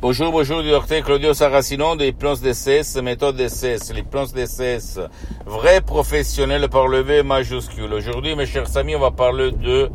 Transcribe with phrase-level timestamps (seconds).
[0.00, 5.00] Bonjour, bonjour docteur Claudio Saracino de l'hypnose DCS, méthode DCS, l'hypnose DCS,
[5.44, 7.92] vrai professionnel par le V majuscule.
[7.92, 9.90] Aujourd'hui, mes chers amis, on va parler de...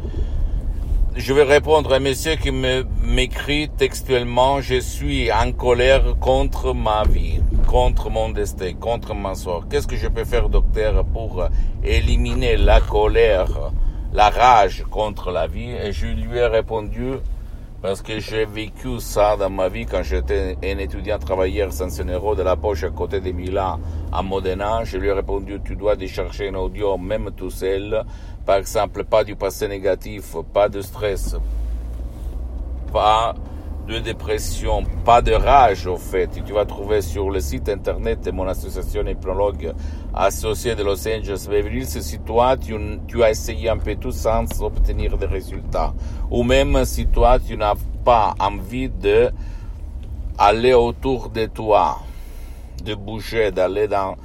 [1.15, 7.05] Je vais répondre à un monsieur qui m'écrit textuellement, je suis en colère contre ma
[7.05, 9.69] vie, contre mon destin, contre ma sort.
[9.69, 11.47] Qu'est-ce que je peux faire, docteur, pour
[11.81, 13.71] éliminer la colère,
[14.11, 15.71] la rage contre la vie?
[15.71, 17.19] Et je lui ai répondu,
[17.83, 22.05] parce que j'ai vécu ça dans ma vie quand j'étais un étudiant travailleur sans un
[22.05, 23.77] euro de la poche à côté de Milan,
[24.09, 24.85] à Modena.
[24.85, 28.05] Je lui ai répondu, tu dois décharger un audio même tout seul.
[28.45, 31.35] Par exemple, pas du passé négatif, pas de stress,
[32.93, 33.35] pas
[33.87, 36.29] de dépression, pas de rage au fait.
[36.45, 39.73] Tu vas trouver sur le site internet de mon association hypnologue
[40.13, 44.45] associée de Los Angeles Beverly Hills si toi tu, as essayé un peu tout sans
[44.61, 45.93] obtenir des résultats.
[46.31, 47.75] Ou même si toi tu n'as
[48.05, 49.31] pas envie de
[50.37, 51.99] aller autour de toi,
[52.85, 54.15] de bouger, d'aller dans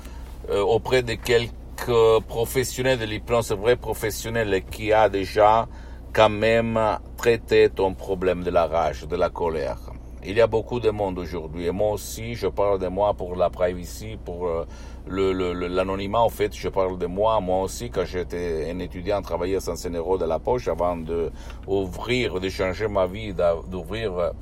[0.51, 5.67] euh, auprès de quelques professionnels de l'hypnose, vrai professionnel qui a déjà
[6.13, 6.79] quand même
[7.19, 9.79] traiter ton problème de la rage, de la colère.
[10.25, 13.35] Il y a beaucoup de monde aujourd'hui et moi aussi, je parle de moi pour
[13.35, 14.65] la privacy, pour euh,
[15.09, 16.21] l'anonymat.
[16.21, 17.41] En fait, je parle de moi.
[17.41, 21.33] Moi aussi, quand j'étais un étudiant, travaillais sans un euro de la poche avant de
[21.67, 23.35] ouvrir, de changer ma vie,
[23.69, 24.33] d'ouvrir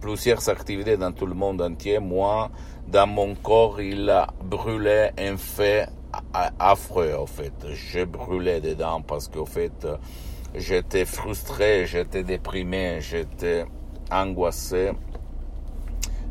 [0.00, 2.00] plusieurs activités dans tout le monde entier.
[2.00, 2.50] Moi,
[2.88, 4.12] dans mon corps, il
[4.44, 5.88] brûlait un fait
[6.58, 7.14] affreux.
[7.16, 9.86] En fait, je brûlais dedans parce qu'au fait
[10.58, 13.66] J'étais frustré, j'étais déprimé, j'étais
[14.10, 14.92] angoissé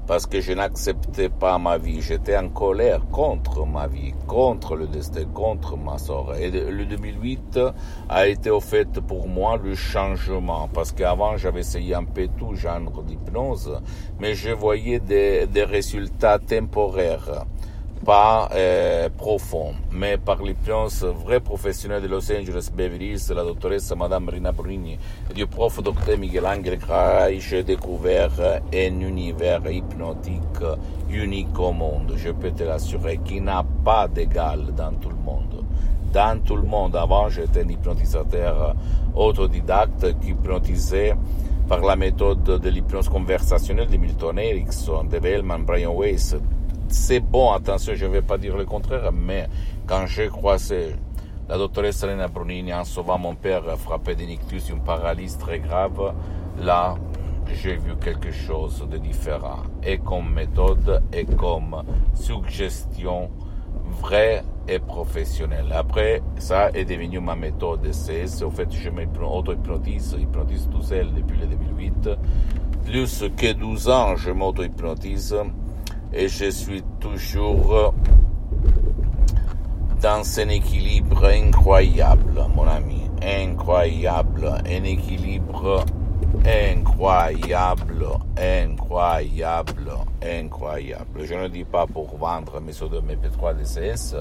[0.07, 2.01] parce que je n'acceptais pas ma vie.
[2.01, 6.33] J'étais en colère contre ma vie, contre le destin, contre ma sort.
[6.35, 7.59] Et le 2008
[8.09, 12.55] a été au fait pour moi le changement parce qu'avant j'avais essayé un peu tout
[12.55, 13.79] genre d'hypnose,
[14.19, 17.45] mais je voyais des, des résultats temporaires
[18.03, 24.29] pas euh, profond, mais par l'hypnose vrai professionnel de Los Angeles Beverly la doctoresse Madame
[24.29, 24.97] Rina Bruni
[25.33, 28.31] du prof docteur Miguel Angel Cray, j'ai découvert
[28.73, 30.63] un univers hypnotique
[31.09, 35.63] unique au monde, je peux te l'assurer, qui n'a pas d'égal dans tout le monde.
[36.11, 38.75] Dans tout le monde, avant j'étais un hypnotisateur
[39.15, 41.15] autodidacte qui hypnotisait
[41.67, 46.35] par la méthode de l'hypnose conversationnelle de Milton Erickson, de Bellman, Brian Weiss,
[46.87, 49.47] c'est bon, attention, je ne vais pas dire le contraire, mais
[49.87, 50.95] quand j'ai croisé
[51.47, 56.13] la doctoresse Elena Brunini en sauvant mon père frappé d'ictus, une paralysie très grave,
[56.59, 56.95] là,
[57.53, 59.63] j'ai vu quelque chose de différent.
[59.83, 63.29] Et comme méthode, et comme suggestion
[64.01, 65.71] vraie et professionnelle.
[65.71, 67.87] Après, ça est devenu ma méthode.
[67.91, 72.09] C'est, au fait, je m'auto-hypnotise, hypnotise tout seul depuis le 2008.
[72.85, 75.35] Plus que 12 ans, je m'auto-hypnotise
[76.15, 77.93] et je suis toujours
[80.01, 85.83] dans un équilibre incroyable, mon ami, incroyable, un équilibre
[86.45, 91.25] incroyable, incroyable, incroyable.
[91.25, 94.15] Je ne dis pas pour vendre mes MP3 DCS,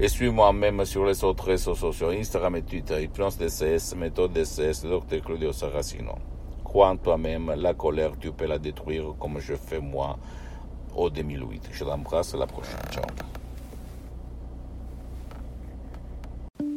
[0.00, 4.84] Et suis-moi même sur les autres réseaux sociaux, Instagram et Twitter, Hypnose DCS, méthode DCS,
[4.84, 5.22] Dr.
[5.24, 6.14] Claudio Saracino.
[6.64, 10.18] Crois en toi-même, la colère, tu peux la détruire comme je fais moi
[10.96, 11.68] au 2008.
[11.72, 12.80] Je l'embrasse, à la prochaine.
[12.90, 13.04] Ciao.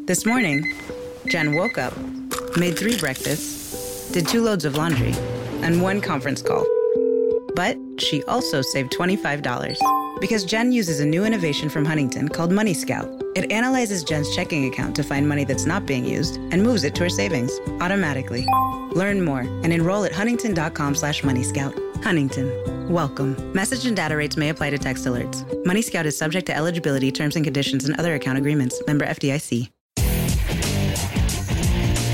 [0.06, 0.64] This morning,
[1.28, 1.94] Jen woke up,
[2.58, 5.14] made three breakfasts, did two loads of laundry,
[5.64, 6.75] and one conference call.
[7.56, 9.78] But she also saved $25
[10.20, 13.10] because Jen uses a new innovation from Huntington called Money Scout.
[13.36, 16.96] It analyzes Jen's checking account to find money that's not being used and moves it
[16.96, 18.46] to her savings automatically.
[18.94, 21.74] Learn more and enroll at huntington.com slash money scout.
[22.04, 22.50] Huntington.
[22.90, 23.36] Welcome.
[23.54, 25.44] Message and data rates may apply to text alerts.
[25.66, 28.82] Money Scout is subject to eligibility, terms and conditions, and other account agreements.
[28.86, 29.70] Member FDIC.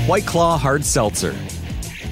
[0.06, 1.36] White Claw Hard Seltzer.